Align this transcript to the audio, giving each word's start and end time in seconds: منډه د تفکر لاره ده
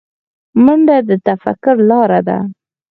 منډه 0.63 0.97
د 1.07 1.11
تفکر 1.27 1.75
لاره 1.89 2.19
ده 2.27 2.37